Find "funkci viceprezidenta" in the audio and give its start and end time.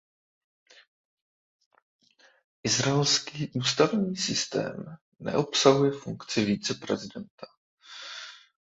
5.91-7.47